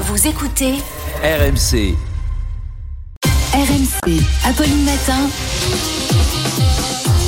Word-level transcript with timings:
Vous 0.00 0.28
écoutez 0.28 0.74
RMC. 1.24 1.96
RMC, 3.52 4.22
Apolline 4.44 4.84
Matin. 4.84 5.28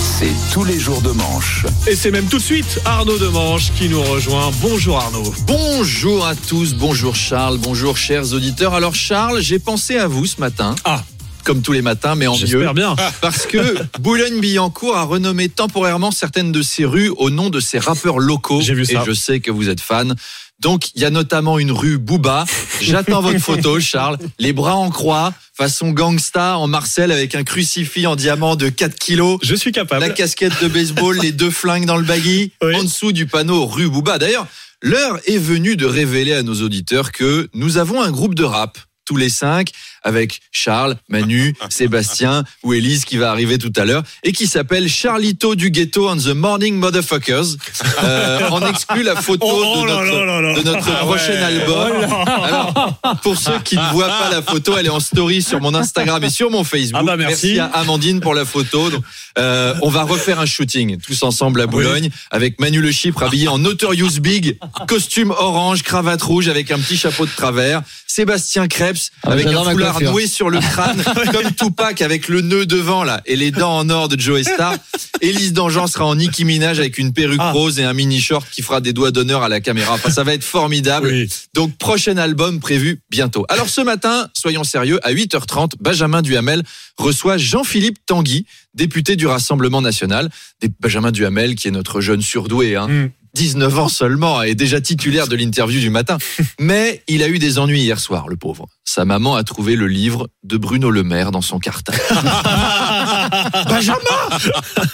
C'est 0.00 0.30
tous 0.52 0.62
les 0.62 0.78
jours 0.78 1.02
de 1.02 1.10
manche. 1.10 1.66
Et 1.88 1.96
c'est 1.96 2.12
même 2.12 2.26
tout 2.26 2.36
de 2.38 2.42
suite 2.42 2.80
Arnaud 2.84 3.18
Demanche 3.18 3.72
qui 3.76 3.88
nous 3.88 4.00
rejoint. 4.00 4.52
Bonjour 4.60 4.98
Arnaud. 5.00 5.34
Bonjour 5.48 6.24
à 6.24 6.36
tous, 6.36 6.74
bonjour 6.74 7.16
Charles, 7.16 7.58
bonjour 7.58 7.96
chers 7.96 8.32
auditeurs. 8.34 8.74
Alors 8.74 8.94
Charles, 8.94 9.40
j'ai 9.40 9.58
pensé 9.58 9.98
à 9.98 10.06
vous 10.06 10.26
ce 10.26 10.40
matin. 10.40 10.76
Ah. 10.84 11.02
Comme 11.42 11.62
tous 11.62 11.72
les 11.72 11.82
matins, 11.82 12.14
mais 12.14 12.28
en 12.28 12.34
mieux. 12.34 12.46
J'espère 12.46 12.74
bien. 12.74 12.94
Parce 13.20 13.46
que 13.46 13.78
Boulogne-Billancourt 13.98 14.96
a 14.96 15.04
renommé 15.04 15.48
temporairement 15.48 16.12
certaines 16.12 16.52
de 16.52 16.62
ses 16.62 16.84
rues 16.84 17.10
au 17.16 17.30
nom 17.30 17.50
de 17.50 17.58
ses 17.58 17.80
rappeurs 17.80 18.20
locaux. 18.20 18.60
J'ai 18.60 18.74
vu 18.74 18.84
ça. 18.84 19.02
Et 19.02 19.04
je 19.06 19.12
sais 19.12 19.40
que 19.40 19.50
vous 19.50 19.68
êtes 19.68 19.80
fan. 19.80 20.14
Donc, 20.60 20.90
il 20.94 21.00
y 21.00 21.04
a 21.04 21.10
notamment 21.10 21.58
une 21.58 21.72
rue 21.72 21.98
Booba. 21.98 22.44
J'attends 22.80 23.22
votre 23.22 23.38
photo, 23.42 23.80
Charles. 23.80 24.18
Les 24.38 24.52
bras 24.52 24.76
en 24.76 24.90
croix, 24.90 25.32
façon 25.54 25.90
gangsta 25.90 26.58
en 26.58 26.66
Marcel 26.66 27.10
avec 27.12 27.34
un 27.34 27.44
crucifix 27.44 28.06
en 28.06 28.14
diamant 28.16 28.56
de 28.56 28.68
4 28.68 28.94
kilos. 28.96 29.38
Je 29.42 29.54
suis 29.54 29.72
capable. 29.72 30.02
La 30.02 30.10
casquette 30.10 30.52
de 30.62 30.68
baseball, 30.68 31.18
les 31.18 31.32
deux 31.32 31.50
flingues 31.50 31.86
dans 31.86 31.96
le 31.96 32.04
baggy, 32.04 32.52
Oui. 32.62 32.76
en 32.76 32.84
dessous 32.84 33.12
du 33.12 33.26
panneau 33.26 33.64
rue 33.66 33.88
Booba. 33.88 34.18
D'ailleurs, 34.18 34.46
l'heure 34.82 35.18
est 35.26 35.38
venue 35.38 35.76
de 35.76 35.86
révéler 35.86 36.34
à 36.34 36.42
nos 36.42 36.60
auditeurs 36.62 37.10
que 37.12 37.48
nous 37.54 37.78
avons 37.78 38.02
un 38.02 38.10
groupe 38.10 38.34
de 38.34 38.44
rap, 38.44 38.78
tous 39.10 39.16
les 39.16 39.28
cinq, 39.28 39.70
avec 40.04 40.40
Charles, 40.52 40.96
Manu, 41.08 41.56
Sébastien 41.68 42.44
ou 42.62 42.74
Élise 42.74 43.04
qui 43.04 43.16
va 43.16 43.32
arriver 43.32 43.58
tout 43.58 43.72
à 43.74 43.84
l'heure, 43.84 44.04
et 44.22 44.30
qui 44.30 44.46
s'appelle 44.46 44.88
Charlito 44.88 45.56
du 45.56 45.70
Ghetto 45.72 46.08
and 46.08 46.18
the 46.18 46.28
Morning 46.28 46.76
Motherfuckers. 46.76 47.56
Euh, 48.02 48.40
on 48.50 48.66
exclut 48.66 49.02
la 49.02 49.14
photo 49.16 49.46
Oh, 49.46 49.62
oh 49.76 49.82
de 49.82 49.88
notre, 49.90 50.02
là 50.04 50.24
là 50.24 50.40
là. 50.40 50.54
de 50.54 50.62
notre 50.62 50.88
Ah 50.90 51.04
prochain 51.04 51.32
ouais. 51.32 51.42
album. 51.42 51.90
Oh. 52.08 52.42
Alors, 52.42 53.18
pour 53.22 53.36
ceux 53.36 53.58
qui 53.64 53.76
ne 53.76 53.92
voient 53.92 54.08
pas 54.08 54.30
la 54.30 54.40
photo, 54.42 54.76
elle 54.78 54.86
est 54.86 54.90
en 54.90 55.00
story 55.00 55.42
sur 55.42 55.60
mon 55.60 55.74
Instagram 55.74 56.22
et 56.24 56.30
sur 56.30 56.50
mon 56.50 56.64
Facebook. 56.64 57.00
Ah 57.02 57.04
bah 57.04 57.16
merci. 57.18 57.58
à 57.58 57.66
Amandine 57.66 58.20
pour 58.20 58.32
la 58.34 58.44
photo. 58.46 58.88
Donc, 58.90 59.02
euh, 59.38 59.74
on 59.82 59.90
va 59.90 60.02
refaire 60.04 60.40
un 60.40 60.46
shooting 60.46 60.98
tous 60.98 61.22
ensemble 61.22 61.60
à 61.60 61.66
Boulogne 61.66 62.08
avec 62.30 62.58
Manu 62.60 62.80
Le 62.80 62.90
Chypre 62.92 63.22
habillé 63.24 63.48
en 63.48 63.58
Notorious 63.58 64.18
Big, 64.20 64.58
costume 64.88 65.30
orange, 65.32 65.82
cravate 65.82 66.22
rouge 66.22 66.48
avec 66.48 66.70
un 66.70 66.78
petit 66.78 66.96
chapeau 66.96 67.26
de 67.26 67.30
travers. 67.36 67.82
Sébastien 68.14 68.66
Krebs 68.66 69.10
Ah, 69.22 69.30
avec 69.30 69.46
un 69.46 69.62
foulard 69.64 70.00
noué 70.02 70.26
sur 70.26 70.50
le 70.50 70.58
crâne 70.58 71.02
comme 71.32 71.52
Tupac 71.54 72.02
avec 72.02 72.26
le 72.28 72.40
nœud 72.40 72.66
devant 72.66 73.04
là 73.04 73.20
et 73.24 73.36
les 73.36 73.52
dents 73.52 73.76
en 73.78 73.88
or 73.88 74.08
de 74.08 74.18
Joe 74.18 74.42
Star. 74.42 74.74
Élise 75.20 75.52
Dangean 75.52 75.86
sera 75.86 76.06
en 76.06 76.16
Nicki 76.16 76.44
Minaj 76.44 76.80
avec 76.80 76.98
une 76.98 77.12
perruque 77.12 77.38
Ah. 77.40 77.52
rose 77.52 77.78
et 77.78 77.84
un 77.84 77.92
mini 77.92 78.20
short 78.20 78.46
qui 78.50 78.62
fera 78.62 78.80
des 78.80 78.92
doigts 78.92 79.12
d'honneur 79.12 79.42
à 79.44 79.48
la 79.48 79.60
caméra. 79.60 79.94
Enfin, 79.94 80.10
ça 80.10 80.24
va 80.24 80.34
être 80.34 80.42
formidable. 80.44 81.06
Oui. 81.08 81.28
Donc, 81.54 81.76
prochain 81.78 82.16
album 82.16 82.58
prévu 82.58 83.00
bientôt. 83.10 83.46
Alors, 83.48 83.68
ce 83.68 83.80
matin, 83.80 84.28
soyons 84.34 84.64
sérieux, 84.64 84.98
à 85.06 85.12
8h30, 85.12 85.72
Benjamin 85.80 86.20
Duhamel 86.22 86.62
reçoit 86.98 87.38
Jean-Philippe 87.38 87.98
Tanguy, 88.06 88.44
député 88.74 89.14
du 89.16 89.26
Rassemblement 89.28 89.82
National. 89.82 90.30
Des- 90.60 90.70
Benjamin 90.80 91.12
Duhamel, 91.12 91.54
qui 91.54 91.68
est 91.68 91.72
notre 91.72 92.00
jeune 92.00 92.22
surdoué, 92.22 92.74
hein. 92.76 92.88
Mm. 92.88 93.10
19 93.34 93.78
ans 93.78 93.88
seulement, 93.88 94.42
et 94.42 94.54
déjà 94.54 94.80
titulaire 94.80 95.28
de 95.28 95.36
l'interview 95.36 95.80
du 95.80 95.90
matin. 95.90 96.18
Mais 96.58 97.02
il 97.08 97.22
a 97.22 97.28
eu 97.28 97.38
des 97.38 97.58
ennuis 97.58 97.82
hier 97.82 98.00
soir, 98.00 98.28
le 98.28 98.36
pauvre. 98.36 98.66
Sa 98.84 99.04
maman 99.04 99.36
a 99.36 99.44
trouvé 99.44 99.76
le 99.76 99.86
livre 99.86 100.28
de 100.42 100.56
Bruno 100.56 100.90
Le 100.90 101.02
Maire 101.02 101.30
dans 101.30 101.42
son 101.42 101.58
cartable. 101.58 102.00
Benjamin, 103.68 103.98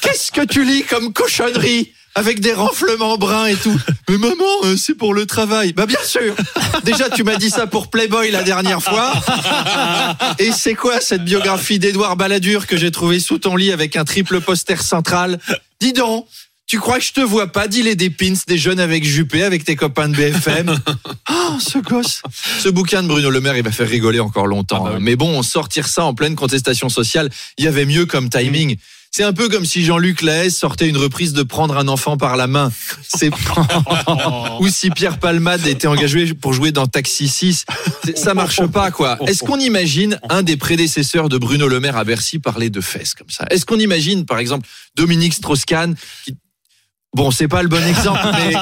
qu'est-ce 0.03 0.33
que 0.33 0.45
tu 0.45 0.65
lis 0.65 0.85
comme 0.85 1.13
cochonnerie 1.13 1.93
avec 2.15 2.41
des 2.41 2.53
renflements 2.53 3.17
bruns 3.17 3.47
et 3.47 3.57
tout? 3.57 3.79
Mais 4.09 4.19
maman, 4.19 4.45
euh, 4.65 4.77
c'est 4.77 4.95
pour 4.95 5.15
le 5.15 5.27
travail. 5.27 5.73
Bah 5.73 5.87
bien 5.87 6.03
sûr. 6.05 6.35
Déjà, 6.85 7.09
tu 7.11 7.25
m'as 7.25 7.37
dit 7.37 7.51
ça 7.51 7.67
pour 7.67 7.89
Playboy 7.89 8.31
la 8.31 8.43
dernière 8.43 8.83
fois. 8.83 9.13
Et 10.39 10.53
c'est 10.53 10.75
quoi 10.75 11.01
cette 11.01 11.25
biographie 11.25 11.79
d'Édouard 11.79 12.17
Balladur 12.17 12.67
que 12.67 12.77
j'ai 12.77 12.91
trouvée 12.91 13.21
sous 13.21 13.39
ton 13.39 13.57
lit 13.57 13.73
avec 13.73 13.97
un 13.97 14.05
triple 14.05 14.41
poster 14.41 14.83
central? 14.83 15.39
Dis 15.81 15.93
donc. 15.93 16.27
Tu 16.67 16.81
crois 16.81 16.99
que 16.99 17.05
je 17.05 17.13
te 17.13 17.21
vois 17.21 17.47
pas 17.47 17.69
dealer 17.69 17.95
des 17.95 18.11
pins 18.11 18.33
des 18.49 18.59
jeunes 18.59 18.81
avec 18.81 19.05
Juppé 19.05 19.45
avec 19.45 19.65
tes 19.65 19.77
copains 19.77 20.09
de 20.09 20.17
BFM 20.17 20.77
Oh, 21.31 21.57
ce 21.61 21.79
gosse 21.79 22.23
Ce 22.59 22.69
bouquin 22.69 23.03
de 23.05 23.09
Bruno 23.09 23.31
Le 23.31 23.41
Maire, 23.41 23.57
il 23.57 23.63
va 23.63 23.71
faire 23.71 23.89
rigoler 23.89 24.19
encore 24.19 24.49
longtemps. 24.49 24.79
Ah 24.81 24.85
bah 24.85 24.91
oui. 24.91 24.97
hein. 24.97 25.01
Mais 25.03 25.15
bon, 25.17 25.43
sortir 25.45 25.87
ça 25.87 26.05
en 26.05 26.13
pleine 26.15 26.35
contestation 26.35 26.89
sociale, 26.89 27.31
il 27.57 27.65
y 27.65 27.69
avait 27.69 27.85
mieux 27.87 28.05
comme 28.07 28.29
timing. 28.29 28.77
C'est 29.13 29.23
un 29.23 29.33
peu 29.33 29.49
comme 29.49 29.65
si 29.65 29.83
Jean-Luc 29.85 30.21
Lahaye 30.23 30.51
sortait 30.51 30.89
une 30.89 30.97
reprise 30.97 31.33
de 31.33 31.43
Prendre 31.45 31.79
un 31.79 31.87
enfant 31.89 32.17
par 32.17 32.37
la 32.37 32.49
main. 32.49 32.71
C'est 33.17 33.31
ou 34.61 34.69
si 34.69 34.91
Pierre 34.91 35.19
Palmade 35.21 35.65
était 35.69 35.87
engagé 35.87 36.35
pour 36.35 36.53
jouer 36.53 36.73
dans 36.73 36.87
Taxi 36.89 37.29
6. 37.29 37.65
C'est- 38.05 38.19
Ça 38.19 38.35
marche 38.35 38.67
pas, 38.67 38.91
quoi. 38.91 39.19
Est-ce 39.29 39.45
qu'on 39.45 39.59
imagine 39.61 40.19
un 40.29 40.43
des 40.43 40.57
prédécesseurs 40.57 41.29
de 41.29 41.39
Bruno 41.39 41.69
Le 41.69 41.79
Maire 41.79 41.97
à 41.97 42.03
Bercy 42.05 42.41
parler 42.41 42.71
de 42.71 42.81
fesses 42.81 43.15
comme 43.15 43.31
ça? 43.31 43.47
Est-ce 43.51 43.65
qu'on 43.65 43.79
imagine, 43.79 44.27
par 44.27 44.39
exemple, 44.41 44.69
Dominique 44.97 45.33
Strauss-Kahn 45.35 45.95
qui 46.25 46.37
Bon, 47.15 47.31
c'est 47.31 47.49
pas 47.49 47.63
le 47.63 47.69
bon 47.69 47.83
exemple, 47.87 48.21
mais, 48.33 48.53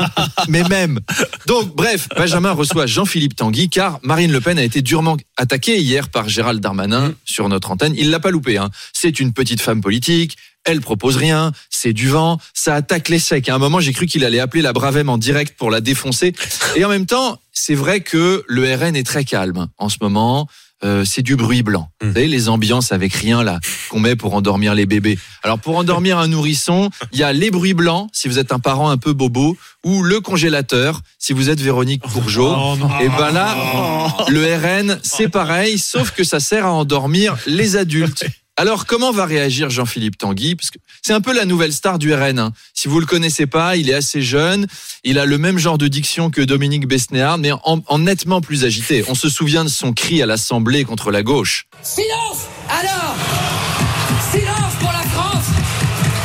mais 0.49 0.69
même. 0.69 1.00
Donc, 1.47 1.75
bref, 1.75 2.09
Benjamin 2.16 2.53
reçoit 2.53 2.87
Jean-Philippe 2.87 3.34
Tanguy, 3.34 3.69
car 3.69 3.99
Marine 4.03 4.31
Le 4.31 4.41
Pen 4.41 4.59
a 4.59 4.62
été 4.62 4.81
durement 4.81 5.16
attaquée 5.37 5.78
hier 5.78 6.09
par 6.09 6.28
Gérald 6.28 6.60
Darmanin 6.60 7.15
sur 7.25 7.49
notre 7.49 7.72
antenne. 7.72 7.94
Il 7.97 8.10
l'a 8.10 8.21
pas 8.21 8.31
loupé. 8.31 8.59
Hein. 8.59 8.71
C'est 8.93 9.19
une 9.19 9.33
petite 9.33 9.60
femme 9.60 9.81
politique. 9.81 10.37
Elle 10.65 10.81
propose 10.81 11.16
rien, 11.16 11.53
c'est 11.69 11.93
du 11.93 12.09
vent, 12.09 12.38
ça 12.54 12.75
attaque 12.75 13.10
les 13.10 13.19
secs. 13.19 13.49
À 13.50 13.54
un 13.54 13.59
moment, 13.59 13.81
j'ai 13.81 13.93
cru 13.93 14.06
qu'il 14.06 14.25
allait 14.25 14.41
appeler 14.41 14.62
la 14.62 14.72
Bravem 14.72 15.10
en 15.10 15.19
direct 15.19 15.59
pour 15.59 15.71
la 15.71 15.83
défoncer. 15.83 16.33
Et 16.75 16.84
en 16.87 16.88
même 16.88 17.04
temps, 17.04 17.38
c'est 17.53 17.75
vrai 17.75 18.00
que 18.00 18.44
le 18.49 18.75
RN 18.75 18.97
est 18.97 19.06
très 19.06 19.25
calme 19.25 19.69
en 19.77 19.91
ce 19.91 19.99
moment. 20.00 20.49
Euh, 20.83 21.05
c'est 21.05 21.23
du 21.23 21.37
bruit 21.37 21.62
blanc. 21.62 21.89
Vous 22.01 22.09
savez, 22.09 22.27
les 22.27 22.49
ambiances 22.49 22.93
avec 22.93 23.15
rien 23.15 23.43
là 23.43 23.61
qu'on 23.89 24.01
met 24.01 24.17
pour 24.17 24.35
endormir 24.35 24.75
les 24.75 24.87
bébés. 24.87 25.19
Alors 25.43 25.59
pour 25.59 25.77
endormir 25.77 26.19
un 26.19 26.29
nourrisson, 26.29 26.91
il 27.12 27.19
y 27.19 27.23
a 27.23 27.33
les 27.33 27.51
bruits 27.51 27.75
blancs 27.75 28.09
si 28.12 28.29
vous 28.29 28.39
êtes 28.39 28.53
un 28.53 28.59
parent 28.59 28.91
un 28.91 28.99
peu 28.99 29.13
bobo 29.13 29.57
ou 29.84 30.03
le 30.03 30.21
congélateur 30.21 31.01
si 31.19 31.33
vous 31.33 31.49
êtes 31.49 31.61
Véronique 31.61 32.03
Courgeot. 32.03 32.55
Oh. 32.55 32.77
Et 33.01 33.09
ben 33.09 33.31
là, 33.31 33.57
le 34.29 34.43
RN, 34.57 34.99
c'est 35.03 35.29
pareil, 35.29 35.79
sauf 35.79 36.11
que 36.11 36.25
ça 36.25 36.41
sert 36.41 36.67
à 36.67 36.73
endormir 36.73 37.37
les 37.47 37.77
adultes. 37.77 38.27
Alors, 38.56 38.87
comment 38.87 39.10
va 39.10 39.25
réagir 39.26 39.69
Jean-Philippe 39.69 40.16
Tanguy? 40.16 40.54
Parce 40.54 40.70
que 40.70 40.78
c'est 41.03 41.12
un 41.12 41.20
peu 41.20 41.34
la 41.34 41.44
nouvelle 41.44 41.72
star 41.72 41.98
du 41.98 42.15
RN. 42.15 42.38
hein. 42.38 42.53
Si 42.72 42.87
vous 42.87 43.00
le 43.00 43.06
connaissez 43.06 43.47
pas, 43.47 43.76
il 43.76 43.91
est 43.91 43.94
assez 43.94 44.22
jeune. 44.22 44.69
Il 45.03 45.19
a 45.19 45.25
le 45.26 45.38
même 45.38 45.59
genre 45.59 45.76
de 45.76 45.88
diction 45.88 46.31
que 46.31 46.41
Dominique 46.41 46.87
Besnéard, 46.87 47.38
mais 47.38 47.50
en, 47.50 47.82
en 47.87 47.98
nettement 47.98 48.41
plus 48.41 48.65
agité. 48.65 49.04
On 49.09 49.16
se 49.16 49.28
souvient 49.28 49.65
de 49.65 49.69
son 49.69 49.92
cri 49.92 50.22
à 50.22 50.26
l'Assemblée 50.26 50.84
contre 50.84 51.10
la 51.10 51.25
gauche. 51.25 51.66
Silence 51.82 52.47
Alors 52.69 53.16
Silence 54.31 54.75
pour 54.78 54.92
la 54.92 55.03
France 55.03 55.47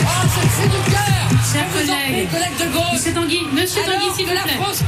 Oh, 0.01 0.41
c'est 0.55 0.67
du 0.69 0.91
cœur 0.91 1.29
Chers 1.51 1.71
collègues. 1.73 2.29
collègues 2.29 2.59
de 2.59 2.73
gauche 2.73 2.93
Monsieur 2.93 3.13
Tanguy, 3.13 3.39
Monsieur 3.53 3.81
Alors 3.83 3.99
Tanguy, 4.01 4.15
s'il 4.15 4.27
vous 4.27 4.33
la 4.35 4.41
plaît. 4.43 4.53
France 4.53 4.79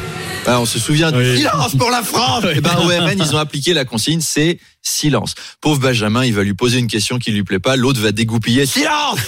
Ah, 0.47 0.59
on 0.59 0.65
se 0.65 0.79
souvient 0.79 1.11
du 1.11 1.19
Oui. 1.19 1.37
silence 1.37 1.75
pour 1.77 1.91
la 1.91 2.01
France. 2.01 2.43
Et 2.55 2.61
ben 2.61 2.75
au 2.83 2.87
RN, 2.87 3.15
ils 3.17 3.35
ont 3.35 3.39
appliqué 3.39 3.73
la 3.73 3.85
consigne, 3.85 4.21
c'est 4.21 4.57
silence. 4.81 5.35
Pauvre 5.61 5.79
Benjamin, 5.79 6.25
il 6.25 6.33
va 6.33 6.41
lui 6.43 6.55
poser 6.55 6.79
une 6.79 6.87
question 6.87 7.19
qui 7.19 7.31
lui 7.31 7.43
plaît 7.43 7.59
pas, 7.59 7.75
l'autre 7.75 7.99
va 8.01 8.11
dégoupiller. 8.11 8.65
Silence, 8.65 9.19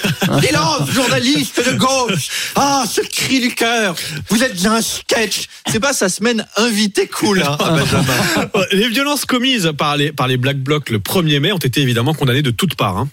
silence, 0.44 0.90
journaliste 0.92 1.62
de 1.70 1.78
gauche. 1.78 2.28
Ah, 2.56 2.84
ce 2.92 3.02
cri 3.02 3.40
du 3.40 3.54
cœur. 3.54 3.96
Vous 4.30 4.44
êtes 4.44 4.66
un 4.66 4.82
sketch. 4.82 5.46
C'est 5.72 5.80
pas 5.80 5.94
sa 5.94 6.10
semaine 6.10 6.46
invité 6.58 7.06
cool, 7.08 7.44
hein, 7.44 7.58
Benjamin. 7.60 8.50
Les 8.72 8.90
violences 8.90 9.26
commises 9.26 9.72
par 9.78 9.96
les, 9.98 10.12
par 10.12 10.28
les 10.28 10.38
Black 10.38 10.58
Blocs 10.58 10.90
le 10.90 10.98
1er 10.98 11.40
mai 11.40 11.52
ont 11.52 11.58
été 11.60 11.82
évidemment 11.82 12.16
condamnées 12.16 12.42
de 12.42 12.52
toutes 12.52 12.74
parts. 12.76 12.98
hein. 12.98 13.08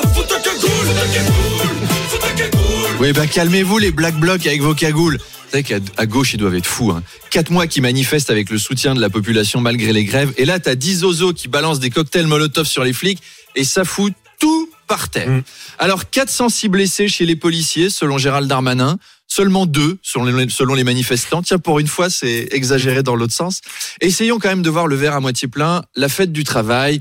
Oui, 2.98 3.12
ben 3.12 3.26
calmez-vous 3.26 3.78
les 3.78 3.90
black 3.92 4.14
blocs 4.16 4.46
avec 4.46 4.60
vos 4.60 4.74
cagoules. 4.74 5.18
Savez 5.50 5.62
qu'à 5.62 5.78
à 5.96 6.06
gauche, 6.06 6.34
ils 6.34 6.36
doivent 6.36 6.54
être 6.54 6.66
fous. 6.66 6.92
Hein. 6.92 7.02
Quatre 7.30 7.50
mois 7.50 7.66
qui 7.66 7.80
manifestent 7.80 8.30
avec 8.30 8.50
le 8.50 8.58
soutien 8.58 8.94
de 8.94 9.00
la 9.00 9.10
population 9.10 9.60
malgré 9.60 9.92
les 9.92 10.04
grèves. 10.04 10.32
Et 10.36 10.44
là, 10.44 10.60
t'as 10.60 10.76
10 10.76 10.98
zozos 10.98 11.32
qui 11.32 11.48
balancent 11.48 11.80
des 11.80 11.90
cocktails 11.90 12.26
Molotov 12.26 12.66
sur 12.66 12.84
les 12.84 12.92
flics 12.92 13.20
et 13.56 13.64
ça 13.64 13.84
fout 13.84 14.12
tout 14.38 14.70
par 14.86 15.08
terre. 15.08 15.28
Mm. 15.28 15.42
Alors, 15.78 16.08
406 16.08 16.68
blessés 16.68 17.08
chez 17.08 17.26
les 17.26 17.36
policiers, 17.36 17.90
selon 17.90 18.18
Gérald 18.18 18.48
Darmanin. 18.48 18.98
Seulement 19.26 19.64
deux, 19.64 19.98
selon 20.02 20.24
les, 20.24 20.48
selon 20.48 20.74
les 20.74 20.82
manifestants. 20.82 21.42
Tiens, 21.42 21.58
pour 21.58 21.78
une 21.78 21.86
fois, 21.86 22.10
c'est 22.10 22.48
exagéré 22.50 23.04
dans 23.04 23.14
l'autre 23.14 23.32
sens. 23.32 23.60
Essayons 24.00 24.40
quand 24.40 24.48
même 24.48 24.62
de 24.62 24.70
voir 24.70 24.88
le 24.88 24.96
verre 24.96 25.14
à 25.14 25.20
moitié 25.20 25.46
plein. 25.46 25.82
La 25.94 26.08
fête 26.08 26.32
du 26.32 26.42
travail, 26.42 27.00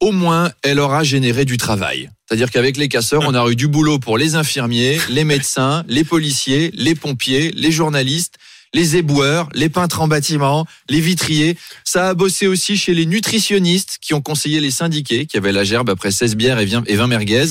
au 0.00 0.12
moins, 0.12 0.50
elle 0.62 0.80
aura 0.80 1.02
généré 1.02 1.44
du 1.44 1.58
travail. 1.58 2.10
C'est-à-dire 2.30 2.52
qu'avec 2.52 2.76
les 2.76 2.86
casseurs, 2.86 3.24
on 3.26 3.34
a 3.34 3.50
eu 3.50 3.56
du 3.56 3.66
boulot 3.66 3.98
pour 3.98 4.16
les 4.16 4.36
infirmiers, 4.36 5.00
les 5.08 5.24
médecins, 5.24 5.82
les 5.88 6.04
policiers, 6.04 6.70
les 6.74 6.94
pompiers, 6.94 7.50
les 7.56 7.72
journalistes, 7.72 8.34
les 8.72 8.94
éboueurs, 8.94 9.48
les 9.52 9.68
peintres 9.68 10.00
en 10.00 10.06
bâtiment, 10.06 10.64
les 10.88 11.00
vitriers. 11.00 11.56
Ça 11.82 12.10
a 12.10 12.14
bossé 12.14 12.46
aussi 12.46 12.76
chez 12.76 12.94
les 12.94 13.04
nutritionnistes 13.04 13.98
qui 14.00 14.14
ont 14.14 14.20
conseillé 14.20 14.60
les 14.60 14.70
syndiqués, 14.70 15.26
qui 15.26 15.38
avaient 15.38 15.50
la 15.50 15.64
gerbe 15.64 15.90
après 15.90 16.12
16 16.12 16.36
bières 16.36 16.60
et 16.60 16.66
20 16.66 16.84
et 16.86 16.94
20 16.94 17.08
merguez. 17.08 17.46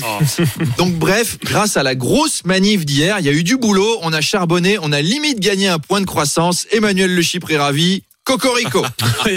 Donc 0.78 0.94
bref, 0.94 1.38
grâce 1.44 1.76
à 1.76 1.84
la 1.84 1.96
grosse 1.96 2.46
manif 2.46 2.86
d'hier, 2.86 3.20
il 3.20 3.26
y 3.26 3.30
a 3.30 3.34
eu 3.34 3.44
du 3.44 3.58
boulot, 3.58 4.00
on 4.02 4.14
a 4.14 4.22
charbonné, 4.22 4.78
on 4.82 4.94
a 4.94 5.02
limite 5.02 5.42
gagné 5.42 5.68
un 5.68 5.80
point 5.80 6.00
de 6.00 6.06
croissance. 6.06 6.68
Emmanuel 6.72 7.14
Le 7.14 7.22
Chypre 7.22 7.52
est 7.52 7.58
ravi. 7.58 8.04
Cocorico. 8.30 8.86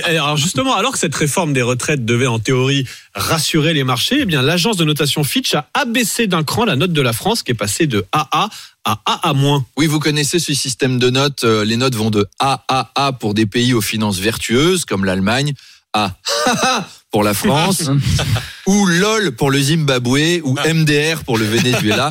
Alors 0.05 0.37
justement, 0.37 0.75
alors 0.77 0.93
que 0.93 0.99
cette 0.99 1.15
réforme 1.15 1.55
des 1.55 1.63
retraites 1.63 2.05
devait 2.05 2.27
en 2.27 2.39
théorie 2.39 2.87
rassurer 3.15 3.73
les 3.73 3.85
marchés, 3.85 4.19
eh 4.21 4.25
bien 4.27 4.43
l'agence 4.43 4.77
de 4.77 4.85
notation 4.85 5.25
Fitch 5.25 5.55
a 5.55 5.67
abaissé 5.73 6.27
d'un 6.27 6.45
cran 6.45 6.67
la 6.67 6.77
note 6.77 6.93
de 6.93 7.01
la 7.01 7.15
France 7.15 7.43
qui 7.43 7.53
est 7.53 7.55
passée 7.55 7.87
de 7.87 8.05
AA 8.13 8.51
à 8.85 9.01
AA-. 9.07 9.33
Oui, 9.79 9.87
vous 9.87 9.99
connaissez 9.99 10.39
ce 10.39 10.53
système 10.53 10.99
de 10.99 11.09
notes. 11.09 11.45
euh, 11.45 11.65
Les 11.65 11.77
notes 11.79 11.95
vont 11.95 12.11
de 12.11 12.27
AAA 12.39 13.13
pour 13.19 13.33
des 13.33 13.47
pays 13.47 13.73
aux 13.73 13.81
finances 13.81 14.19
vertueuses, 14.19 14.85
comme 14.85 15.05
l'Allemagne, 15.07 15.55
à 15.95 16.13
pour 17.11 17.23
la 17.23 17.33
France, 17.35 17.91
ou 18.67 18.87
LOL 18.87 19.33
pour 19.33 19.51
le 19.51 19.61
Zimbabwe, 19.61 20.41
ou 20.45 20.57
MDR 20.67 21.25
pour 21.25 21.39
le 21.39 21.45
Venezuela. 21.45 22.11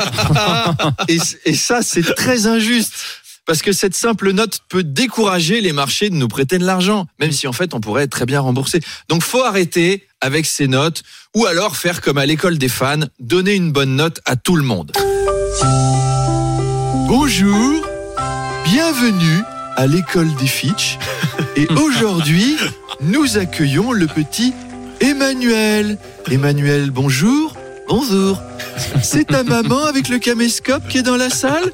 Et, 1.07 1.18
et 1.45 1.56
ça, 1.56 1.81
c'est 1.81 2.04
très 2.16 2.45
injuste. 2.48 2.94
Parce 3.51 3.63
que 3.63 3.74
cette 3.74 3.95
simple 3.95 4.31
note 4.31 4.59
peut 4.69 4.81
décourager 4.81 5.59
les 5.59 5.74
marchés 5.74 6.09
de 6.09 6.15
nous 6.15 6.30
prêter 6.30 6.57
de 6.57 6.63
l'argent, 6.63 7.07
même 7.19 7.33
si 7.33 7.48
en 7.48 7.51
fait 7.51 7.74
on 7.74 7.81
pourrait 7.81 8.03
être 8.03 8.12
très 8.12 8.25
bien 8.25 8.39
remboursé. 8.39 8.80
Donc 9.09 9.24
faut 9.24 9.44
arrêter 9.44 10.07
avec 10.21 10.45
ces 10.45 10.69
notes, 10.69 11.03
ou 11.36 11.45
alors 11.48 11.75
faire 11.75 12.00
comme 12.00 12.18
à 12.18 12.25
l'école 12.25 12.57
des 12.57 12.69
fans, 12.69 13.01
donner 13.19 13.56
une 13.56 13.74
bonne 13.74 13.98
note 13.98 14.21
à 14.24 14.38
tout 14.38 14.56
le 14.56 14.63
monde. 14.63 14.94
Bonjour, 17.09 17.86
bienvenue 18.63 19.44
à 19.75 19.86
l'école 19.86 20.33
des 20.36 20.48
Fitch. 20.48 20.98
Et 21.57 21.68
aujourd'hui, 21.75 22.56
nous 23.01 23.38
accueillons 23.38 23.92
le 23.92 24.07
petit 24.07 24.53
Emmanuel. 25.01 25.98
Emmanuel, 26.31 26.89
bonjour. 26.89 27.57
Bonjour. 27.89 28.42
C'est 29.02 29.28
ta 29.28 29.44
maman 29.44 29.86
avec 29.86 30.10
le 30.10 30.20
caméscope 30.20 30.88
qui 30.88 31.00
est 31.00 31.04
dans 31.04 31.18
la 31.18 31.30
salle 31.30 31.72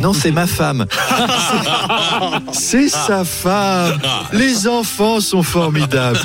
Non, 0.00 0.12
c'est 0.12 0.30
ma 0.30 0.46
femme. 0.46 0.86
C'est 2.52 2.88
sa 2.88 3.24
femme. 3.24 3.98
Les 4.32 4.68
enfants 4.68 5.20
sont 5.20 5.42
formidables. 5.42 6.20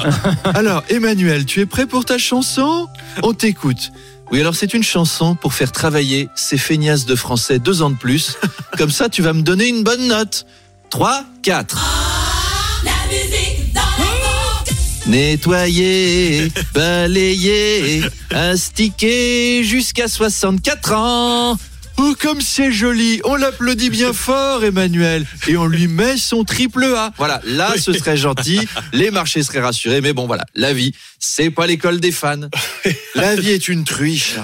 Alors, 0.53 0.83
Emmanuel, 0.89 1.45
tu 1.45 1.61
es 1.61 1.65
prêt 1.65 1.85
pour 1.85 2.05
ta 2.05 2.17
chanson? 2.17 2.87
On 3.21 3.33
t'écoute. 3.33 3.91
Oui, 4.31 4.39
alors 4.39 4.55
c'est 4.55 4.73
une 4.73 4.83
chanson 4.83 5.35
pour 5.35 5.53
faire 5.53 5.71
travailler 5.71 6.29
ces 6.35 6.57
feignasses 6.57 7.05
de 7.05 7.15
français 7.15 7.59
deux 7.59 7.81
ans 7.81 7.89
de 7.89 7.97
plus. 7.97 8.37
Comme 8.77 8.91
ça, 8.91 9.09
tu 9.09 9.21
vas 9.21 9.33
me 9.33 9.41
donner 9.41 9.67
une 9.67 9.83
bonne 9.83 10.07
note. 10.07 10.45
3, 10.89 11.23
4. 11.43 11.77
Nettoyer, 15.05 16.47
balayer, 16.73 18.03
astiquer 18.31 19.63
jusqu'à 19.63 20.07
64 20.07 20.93
ans. 20.93 21.57
Oh, 21.97 22.15
comme 22.19 22.41
c'est 22.41 22.71
joli. 22.71 23.21
On 23.23 23.35
l'applaudit 23.35 23.89
bien 23.89 24.13
fort, 24.13 24.63
Emmanuel. 24.63 25.25
Et 25.47 25.57
on 25.57 25.67
lui 25.67 25.87
met 25.87 26.17
son 26.17 26.43
triple 26.43 26.85
A. 26.85 27.11
Voilà, 27.17 27.41
là, 27.45 27.73
ce 27.77 27.93
serait 27.93 28.17
gentil. 28.17 28.59
Les 28.93 29.11
marchés 29.11 29.43
seraient 29.43 29.61
rassurés. 29.61 30.01
Mais 30.01 30.13
bon, 30.13 30.25
voilà, 30.25 30.45
la 30.55 30.73
vie, 30.73 30.93
c'est 31.19 31.51
pas 31.51 31.67
l'école 31.67 31.99
des 31.99 32.11
fans. 32.11 32.49
La 33.15 33.35
vie 33.35 33.51
est 33.51 33.67
une 33.67 33.83
truie, 33.83 34.17
Charles. 34.17 34.41